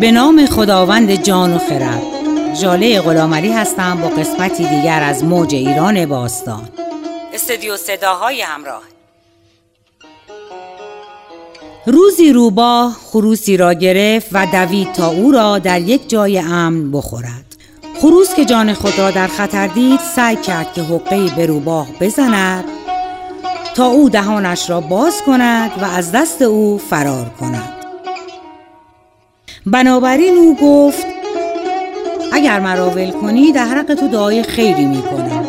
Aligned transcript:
به 0.00 0.10
نام 0.12 0.46
خداوند 0.46 1.22
جان 1.22 1.54
و 1.54 1.58
خرد. 1.58 2.02
جاله 2.60 3.00
غلامعلی 3.00 3.52
هستم 3.52 4.00
با 4.00 4.08
قسمتی 4.08 4.64
دیگر 4.64 5.02
از 5.02 5.24
موج 5.24 5.54
ایران 5.54 6.06
باستان. 6.06 6.68
استدیو 7.34 7.76
صداهای 7.76 8.42
همراه. 8.42 8.82
روزی 11.86 12.32
روباه 12.32 12.96
خروسی 13.04 13.56
را 13.56 13.74
گرفت 13.74 14.28
و 14.32 14.46
دوید 14.46 14.92
تا 14.92 15.08
او 15.08 15.32
را 15.32 15.58
در 15.58 15.80
یک 15.80 16.08
جای 16.08 16.38
امن 16.38 16.90
بخورد. 16.90 17.56
خروس 18.00 18.34
که 18.34 18.44
جان 18.44 18.74
خود 18.74 18.98
را 18.98 19.10
در 19.10 19.26
خطر 19.26 19.66
دید 19.66 20.00
سعی 20.16 20.36
کرد 20.36 20.72
که 20.72 20.82
حقه 20.82 21.36
به 21.36 21.46
روباه 21.46 21.88
بزند 22.00 22.64
تا 23.74 23.86
او 23.86 24.08
دهانش 24.08 24.70
را 24.70 24.80
باز 24.80 25.22
کند 25.22 25.70
و 25.82 25.84
از 25.84 26.12
دست 26.12 26.42
او 26.42 26.78
فرار 26.78 27.30
کند. 27.40 27.81
بنابراین 29.66 30.34
او 30.34 30.56
گفت 30.62 31.06
اگر 32.32 32.60
مرا 32.60 32.90
ول 32.90 33.10
کنی 33.10 33.52
در 33.52 33.64
حق 33.64 33.94
تو 33.94 34.08
دعای 34.08 34.42
خیری 34.42 34.84
می 34.84 35.02
کنم 35.02 35.46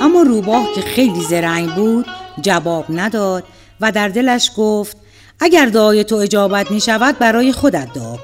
اما 0.00 0.22
روباه 0.22 0.66
که 0.74 0.80
خیلی 0.80 1.20
زرنگ 1.20 1.74
بود 1.74 2.06
جواب 2.40 2.84
نداد 2.88 3.44
و 3.80 3.92
در 3.92 4.08
دلش 4.08 4.50
گفت 4.56 4.96
اگر 5.40 5.66
دعای 5.66 6.04
تو 6.04 6.16
اجابت 6.16 6.70
می 6.70 6.80
شود 6.80 7.18
برای 7.18 7.52
خودت 7.52 7.92
دعا 7.94 8.16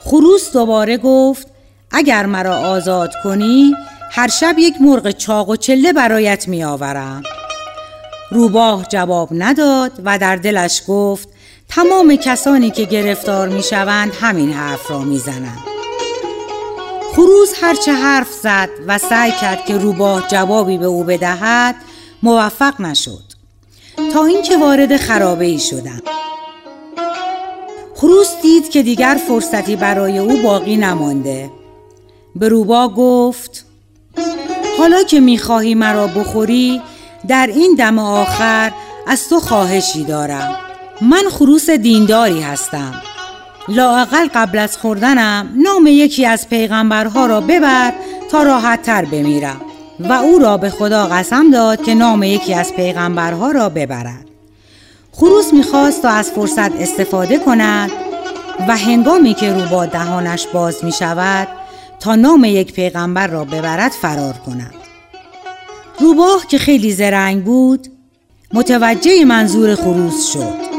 خروس 0.00 0.52
دوباره 0.52 0.96
گفت 0.96 1.46
اگر 1.90 2.26
مرا 2.26 2.56
آزاد 2.56 3.12
کنی 3.24 3.74
هر 4.10 4.28
شب 4.28 4.54
یک 4.58 4.74
مرغ 4.80 5.10
چاق 5.10 5.48
و 5.48 5.56
چله 5.56 5.92
برایت 5.92 6.48
می 6.48 6.64
آورم 6.64 7.22
روباه 8.30 8.86
جواب 8.88 9.28
نداد 9.32 9.92
و 10.04 10.18
در 10.18 10.36
دلش 10.36 10.82
گفت 10.88 11.28
تمام 11.70 12.16
کسانی 12.16 12.70
که 12.70 12.84
گرفتار 12.84 13.48
می 13.48 13.62
شوند 13.62 14.12
همین 14.20 14.52
حرف 14.52 14.90
را 14.90 14.98
می 14.98 15.18
زنند. 15.18 15.58
خروز 17.12 17.52
هرچه 17.62 17.92
حرف 17.92 18.32
زد 18.32 18.68
و 18.86 18.98
سعی 18.98 19.32
کرد 19.32 19.64
که 19.64 19.78
روباه 19.78 20.28
جوابی 20.28 20.78
به 20.78 20.86
او 20.86 21.04
بدهد 21.04 21.74
موفق 22.22 22.80
نشد 22.80 23.22
تا 24.12 24.24
اینکه 24.24 24.58
وارد 24.58 24.96
خرابه 24.96 25.44
ای 25.44 25.58
شدند. 25.58 26.02
خروس 27.94 28.34
دید 28.42 28.70
که 28.70 28.82
دیگر 28.82 29.20
فرصتی 29.28 29.76
برای 29.76 30.18
او 30.18 30.42
باقی 30.42 30.76
نمانده 30.76 31.50
به 32.36 32.48
روبا 32.48 32.88
گفت 32.88 33.66
حالا 34.78 35.02
که 35.02 35.20
می‌خواهی 35.20 35.74
مرا 35.74 36.06
بخوری 36.06 36.82
در 37.28 37.46
این 37.46 37.74
دم 37.74 37.98
آخر 37.98 38.72
از 39.06 39.28
تو 39.28 39.40
خواهشی 39.40 40.04
دارم 40.04 40.69
من 41.02 41.22
خروس 41.30 41.70
دینداری 41.70 42.40
هستم. 42.40 42.94
لااقل 43.68 44.28
قبل 44.34 44.58
از 44.58 44.76
خوردنم 44.76 45.48
نام 45.56 45.86
یکی 45.86 46.26
از 46.26 46.48
پیغمبرها 46.48 47.26
را 47.26 47.40
ببر 47.40 47.92
تا 48.30 48.42
راحت 48.42 48.82
تر 48.82 49.04
بمیرم 49.04 49.60
و 50.00 50.12
او 50.12 50.38
را 50.38 50.56
به 50.56 50.70
خدا 50.70 51.06
قسم 51.06 51.50
داد 51.50 51.82
که 51.82 51.94
نام 51.94 52.22
یکی 52.22 52.54
از 52.54 52.72
پیغمبرها 52.74 53.50
را 53.50 53.68
ببرد. 53.68 54.24
خروس 55.12 55.52
می‌خواست 55.52 56.02
تا 56.02 56.08
از 56.08 56.30
فرصت 56.30 56.80
استفاده 56.80 57.38
کند 57.38 57.90
و 58.68 58.76
هنگامی 58.76 59.34
که 59.34 59.52
روبا 59.52 59.86
دهانش 59.86 60.46
باز 60.46 60.84
می 60.84 60.92
شود 60.92 61.48
تا 62.00 62.14
نام 62.14 62.44
یک 62.44 62.72
پیغمبر 62.72 63.26
را 63.26 63.44
ببرد 63.44 63.92
فرار 63.92 64.32
کند. 64.32 64.74
روباه 66.00 66.46
که 66.48 66.58
خیلی 66.58 66.92
زرنگ 66.92 67.44
بود 67.44 67.88
متوجه 68.52 69.24
منظور 69.24 69.74
خروس 69.74 70.32
شد. 70.32 70.69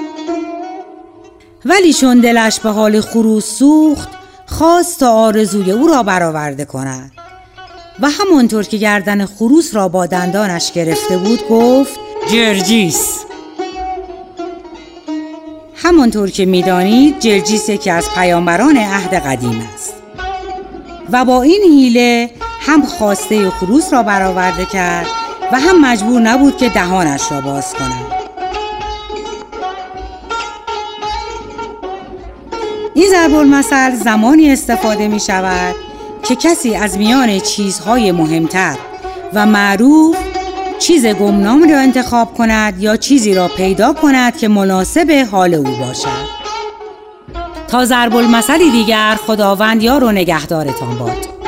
ولی 1.66 1.94
چون 1.94 2.20
دلش 2.20 2.59
به 2.59 2.70
حال 2.70 3.02
خروس 3.02 3.45
سوخت 3.45 4.09
خواست 4.45 5.00
تا 5.00 5.12
آرزوی 5.12 5.72
او 5.72 5.88
را 5.88 6.03
برآورده 6.03 6.66
کند. 6.66 7.12
و 8.00 8.09
همانطور 8.09 8.63
که 8.63 8.78
گردن 8.78 9.25
خروس 9.25 9.75
را 9.75 9.88
با 9.88 10.06
دندانش 10.06 10.72
گرفته 10.72 11.18
بود 11.18 11.47
گفت 11.50 12.00
جرجیس. 12.31 13.19
همانطور 15.75 16.30
که 16.30 16.46
می‌دانید 16.46 17.19
جرجیس 17.19 17.69
که 17.69 17.91
از 17.91 18.06
پیامبران 18.16 18.78
عهد 18.78 19.14
قدیم 19.14 19.68
است. 19.74 19.94
و 21.12 21.25
با 21.25 21.41
این 21.41 21.62
حیله 21.64 22.30
هم 22.62 22.85
خواسته 22.85 23.50
خروس 23.50 23.94
را 23.94 24.03
برآورده 24.03 24.66
کرد 24.66 25.08
و 25.52 25.59
هم 25.59 25.81
مجبور 25.85 26.22
نبود 26.22 26.58
که 26.58 26.69
دهانش 26.69 27.31
را 27.31 27.41
باز 27.41 27.74
کند. 27.74 28.21
این 33.01 33.09
ضرب 33.09 33.35
المثل 33.35 33.95
زمانی 33.95 34.51
استفاده 34.51 35.07
می 35.07 35.19
شود 35.19 35.75
که 36.23 36.35
کسی 36.35 36.75
از 36.75 36.97
میان 36.97 37.39
چیزهای 37.39 38.12
مهمتر 38.12 38.78
و 39.34 39.45
معروف 39.45 40.17
چیز 40.79 41.06
گمنام 41.06 41.69
را 41.69 41.79
انتخاب 41.79 42.34
کند 42.34 42.81
یا 42.81 42.97
چیزی 42.97 43.34
را 43.34 43.47
پیدا 43.47 43.94
کند 43.94 44.38
که 44.38 44.47
مناسب 44.47 45.28
حال 45.31 45.53
او 45.53 45.63
باشد. 45.63 46.41
تا 47.67 47.85
ضرب 47.85 48.16
المثلی 48.16 48.72
دیگر 48.72 49.17
خداوند 49.28 49.84
یار 49.84 50.03
و 50.03 50.11
نگهدارتان 50.11 50.97
باد. 50.97 51.41